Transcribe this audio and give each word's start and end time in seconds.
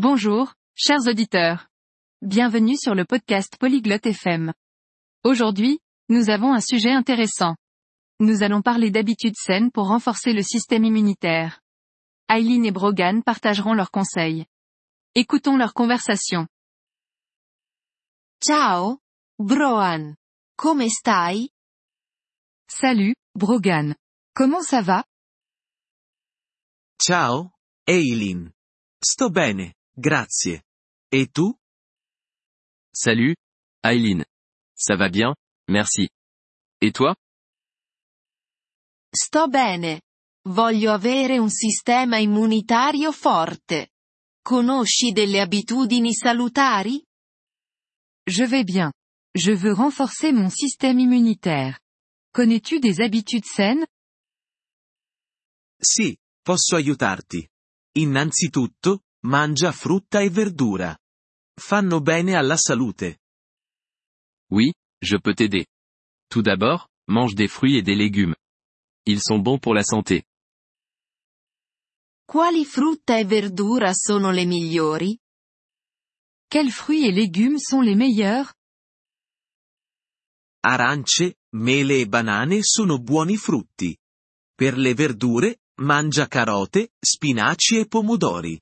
Bonjour, 0.00 0.54
chers 0.76 1.08
auditeurs. 1.08 1.66
Bienvenue 2.22 2.76
sur 2.76 2.94
le 2.94 3.04
podcast 3.04 3.56
Polyglotte 3.58 4.06
FM. 4.06 4.52
Aujourd'hui, 5.24 5.80
nous 6.08 6.30
avons 6.30 6.54
un 6.54 6.60
sujet 6.60 6.92
intéressant. 6.92 7.56
Nous 8.20 8.44
allons 8.44 8.62
parler 8.62 8.92
d'habitudes 8.92 9.34
saines 9.34 9.72
pour 9.72 9.88
renforcer 9.88 10.32
le 10.32 10.42
système 10.42 10.84
immunitaire. 10.84 11.58
Eileen 12.28 12.64
et 12.64 12.70
Brogan 12.70 13.24
partageront 13.24 13.74
leurs 13.74 13.90
conseils. 13.90 14.46
Écoutons 15.16 15.56
leur 15.56 15.74
conversation. 15.74 16.46
Ciao, 18.40 19.00
Broan. 19.40 20.14
Come 20.56 20.88
stai? 20.88 21.50
Salut, 22.68 23.16
Brogan. 23.34 23.96
Comment 24.32 24.62
ça 24.62 24.80
va? 24.80 25.02
Ciao, 27.02 27.50
Eileen. 27.88 28.52
Sto 29.00 29.30
bene, 29.30 29.74
grazie. 29.98 30.62
Et 31.10 31.26
tu? 31.32 31.54
Salut, 32.92 33.36
Eileen. 33.82 34.24
Ça 34.74 34.96
va 34.96 35.08
bien, 35.08 35.34
merci. 35.68 36.08
Et 36.80 36.92
toi? 36.92 37.16
Sto 39.10 39.48
bene. 39.48 40.02
Voglio 40.48 40.92
avere 40.92 41.38
un 41.38 41.50
sistema 41.50 42.18
immunitario 42.18 43.12
forte. 43.12 43.90
Conosci 44.40 45.12
delle 45.12 45.40
abitudini 45.40 46.14
salutari? 46.14 47.02
Je 48.24 48.46
vais 48.46 48.64
bien. 48.64 48.92
Je 49.34 49.52
veux 49.52 49.72
renforcer 49.74 50.32
mon 50.32 50.48
système 50.50 50.98
immunitaire. 51.00 51.80
Connais-tu 52.32 52.78
des 52.78 53.00
habitudes 53.00 53.44
saines? 53.44 53.86
Sì, 55.80 56.16
posso 56.42 56.76
aiutarti. 56.76 57.46
Innanzitutto, 57.96 59.04
mangia 59.24 59.72
frutta 59.72 60.20
e 60.20 60.30
verdura. 60.30 60.96
Fanno 61.58 62.00
bene 62.00 62.36
alla 62.36 62.56
salute. 62.56 63.18
Oui, 64.50 64.72
je 65.00 65.18
peux 65.18 65.34
t'aider. 65.34 65.66
Tout 66.28 66.42
d'abord, 66.42 66.88
mange 67.08 67.34
des 67.34 67.48
fruits 67.48 67.76
et 67.76 67.82
des 67.82 67.96
légumes. 67.96 68.34
Ils 69.06 69.20
sont 69.20 69.40
bons 69.40 69.58
pour 69.58 69.74
la 69.74 69.82
santé. 69.82 70.24
Quali 72.24 72.64
frutta 72.64 73.16
e 73.18 73.24
verdura 73.24 73.92
sono 73.94 74.30
le 74.30 74.44
migliori? 74.44 75.18
Quels 76.46 76.70
fruits 76.70 77.06
et 77.06 77.12
légumes 77.12 77.58
sont 77.58 77.82
les 77.82 77.96
meilleurs? 77.96 78.52
Arance, 80.60 81.36
mele 81.54 82.00
e 82.00 82.06
banane 82.06 82.62
sono 82.62 82.98
buoni 82.98 83.36
frutti. 83.36 83.96
Per 84.54 84.76
le 84.76 84.92
verdure, 84.94 85.62
mangia 85.80 86.26
carote, 86.26 86.92
spinaci 86.98 87.78
e 87.78 87.86
pomodori. 87.86 88.60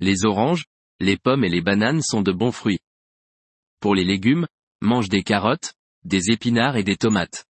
Les 0.00 0.24
oranges, 0.24 0.64
les 1.00 1.16
pommes 1.16 1.44
et 1.44 1.48
les 1.48 1.62
bananes 1.62 2.02
sont 2.02 2.22
de 2.22 2.32
bons 2.32 2.52
fruits. 2.52 2.80
Pour 3.80 3.94
les 3.94 4.04
légumes, 4.04 4.46
mange 4.80 5.08
des 5.08 5.22
carottes, 5.22 5.74
des 6.02 6.30
épinards 6.30 6.76
et 6.76 6.84
des 6.84 6.96
tomates. 6.96 7.46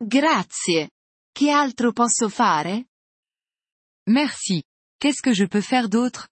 Grazie. 0.00 0.90
Che 1.32 1.50
altro 1.50 1.92
posso 1.92 2.28
fare? 2.28 2.88
Merci. 4.08 4.62
Qu'est-ce 4.98 5.22
que 5.22 5.34
je 5.34 5.46
peux 5.46 5.62
faire 5.62 5.88
d'autre? 5.88 6.28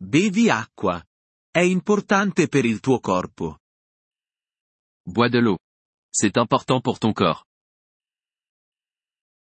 Bevi 0.00 0.48
acqua. 0.50 1.04
È 1.50 1.60
importante 1.60 2.48
per 2.48 2.64
il 2.64 2.80
tuo 2.80 3.00
corpo. 3.00 3.58
Bois 5.04 5.28
de 5.28 5.40
l'eau. 5.40 5.58
C'est 6.10 6.36
important 6.36 6.80
pour 6.80 6.98
ton 6.98 7.12
corps. 7.12 7.44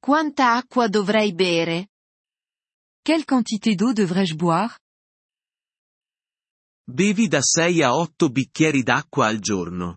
Quanta 0.00 0.56
acqua 0.56 0.88
dovrei 0.88 1.34
bere? 1.34 1.88
Quelle 3.04 3.24
quantité 3.24 3.74
d'eau 3.74 3.92
devrais-je 3.92 4.34
boire? 4.34 4.78
Bevi 6.86 7.28
da 7.28 7.42
6 7.42 7.82
a 7.82 7.92
8 7.92 8.28
bicchieri 8.30 8.82
d'acqua 8.82 9.26
al 9.26 9.40
giorno. 9.40 9.96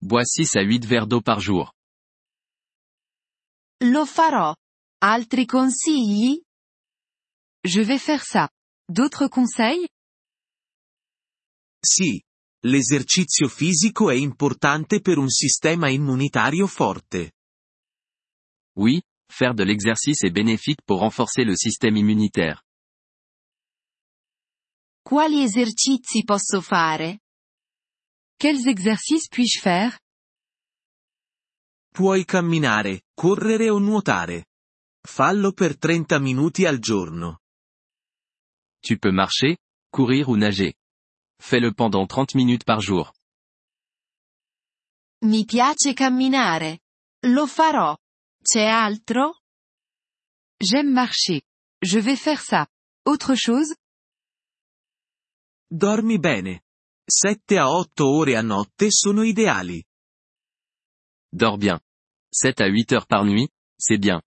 Bois 0.00 0.24
6 0.24 0.56
à 0.56 0.62
8 0.62 0.84
verres 0.84 1.06
d'eau 1.06 1.20
par 1.20 1.40
jour. 1.40 1.72
Lo 3.84 4.06
farò. 4.06 4.54
Altri 5.02 5.46
consigli? 5.46 6.40
Je 7.64 7.82
vais 7.82 7.98
faire 7.98 8.24
ça. 8.24 8.48
D'autres 8.88 9.28
conseils? 9.28 9.88
Sì. 11.80 12.22
L'esercizio 12.64 13.48
fisico 13.48 14.08
è 14.10 14.14
importante 14.14 15.00
per 15.00 15.18
un 15.18 15.28
sistema 15.28 15.88
immunitario 15.90 16.68
forte. 16.68 17.32
Oui, 18.76 19.02
faire 19.32 19.54
de 19.54 19.64
l'exercice 19.64 20.24
est 20.24 20.30
bénéfique 20.30 20.82
pour 20.86 21.00
renforcer 21.00 21.44
le 21.44 21.56
système 21.56 21.96
immunitaire. 21.96 22.62
Quali 25.02 25.42
esercizi 25.42 26.22
posso 26.24 26.60
fare? 26.60 27.18
Quels 28.38 28.68
exercices 28.68 29.28
puis-je 29.28 29.60
faire? 29.60 29.98
Puoi 31.92 32.24
camminare, 32.24 33.02
correre 33.14 33.70
o 33.70 33.78
nuotare. 33.78 34.46
Fallo 35.04 35.52
per 35.52 35.76
30 35.76 36.18
minuti 36.20 36.64
al 36.64 36.78
giorno. 36.78 37.40
Tu 38.80 38.98
peux 38.98 39.12
marcher, 39.12 39.58
courir 39.90 40.28
ou 40.28 40.36
nager. 40.36 40.74
Fais-le 41.40 41.72
pendant 41.72 42.06
30 42.06 42.34
minutes 42.34 42.64
par 42.64 42.80
jour. 42.80 43.12
Mi 45.24 45.44
piace 45.44 45.92
camminare. 45.94 46.80
Lo 47.24 47.46
farò. 47.46 47.96
C'è 48.42 48.64
altro? 48.64 49.40
J'aime 50.58 50.92
marcher. 50.92 51.42
Je 51.80 52.00
vais 52.00 52.16
faire 52.16 52.40
ça. 52.40 52.66
Autre 53.04 53.34
chose? 53.36 53.74
Dormi 55.68 56.18
bene. 56.18 56.64
7 57.04 57.56
a 57.56 57.68
8 57.68 58.00
ore 58.00 58.36
a 58.36 58.42
notte 58.42 58.90
sono 58.90 59.22
ideali. 59.22 59.82
Dors 61.28 61.56
bien. 61.56 61.80
7 62.30 62.60
à 62.60 62.66
8 62.66 62.92
heures 62.92 63.06
par 63.06 63.24
nuit, 63.24 63.48
c'est 63.76 63.98
bien. 63.98 64.20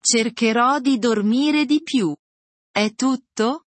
Cercherò 0.00 0.80
di 0.80 0.98
dormire 0.98 1.64
di 1.64 1.82
più. 1.82 2.14
È 2.70 2.94
tutto? 2.94 3.66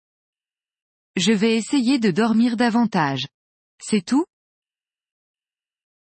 Je 1.13 1.35
vais 1.35 1.55
essayer 1.55 1.97
de 1.97 2.11
dormir 2.11 2.55
davantage. 2.55 3.27
C'est 3.77 4.03
tout? 4.03 4.25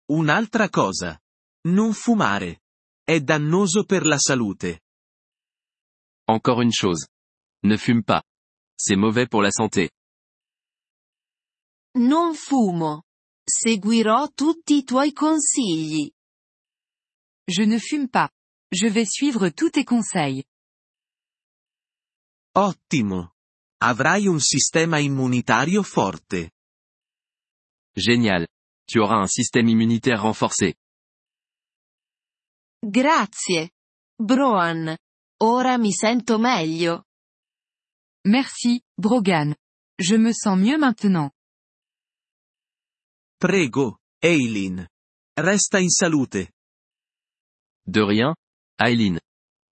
Un'altra 0.10 0.70
cosa. 0.70 1.20
Non 1.66 1.94
fumare. 1.94 2.62
È 3.04 3.20
dannoso 3.22 3.86
per 3.86 4.06
la 4.06 4.18
salute. 4.18 4.82
Encore 6.28 6.62
une 6.62 6.72
chose. 6.72 7.08
Ne 7.64 7.78
fume 7.78 8.04
pas. 8.04 8.22
C'est 8.76 8.98
mauvais 8.98 9.28
pour 9.28 9.42
la 9.42 9.52
santé. 9.52 9.90
Non 11.96 12.34
fumo. 12.36 13.04
Seguirò 13.46 14.30
tutti 14.34 14.78
i 14.78 14.84
tuoi 14.84 15.14
consigli. 15.14 16.12
Je 17.46 17.66
ne 17.66 17.80
fume 17.80 18.10
pas. 18.10 18.30
Je 18.70 18.90
vais 18.90 19.06
suivre 19.06 19.50
tous 19.50 19.70
tes 19.70 19.86
conseils. 19.86 20.44
Ottimo. 22.56 23.36
Avrai 23.82 24.28
un 24.28 24.40
sistema 24.40 25.00
immunitario 25.00 25.84
forte. 25.84 26.52
Génial. 27.96 28.48
Tu 28.86 29.00
auras 29.00 29.20
un 29.20 29.28
système 29.28 29.70
immunitaire 29.70 30.22
renforcé. 30.22 30.76
Grazie. 32.86 33.72
Broan. 34.14 34.94
Ora 35.42 35.78
mi 35.78 35.94
sento 35.94 36.38
meglio. 36.38 37.06
Merci, 38.28 38.82
Brogan. 38.94 39.56
Je 39.98 40.18
me 40.18 40.34
sens 40.34 40.60
mieux 40.60 40.78
maintenant. 40.78 41.32
Prego, 43.38 44.00
Eileen. 44.22 44.86
Resta 45.34 45.80
in 45.80 45.90
salute. 45.90 46.52
De 47.86 48.04
rien, 48.04 48.34
Eileen. 48.78 49.18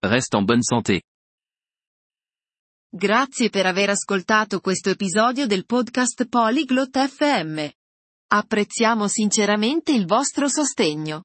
Reste 0.01 0.37
en 0.37 0.45
bonne 0.45 0.63
santé. 0.63 1.03
Grazie 2.93 3.51
per 3.51 3.67
aver 3.67 3.91
ascoltato 3.91 4.61
questo 4.61 4.91
episodio 4.91 5.47
del 5.47 5.65
podcast 5.65 6.29
Polyglot 6.29 6.97
FM. 6.97 7.69
Apprezziamo 8.29 9.09
sinceramente 9.09 9.93
il 9.93 10.07
vostro 10.07 10.49
sostegno. 10.49 11.25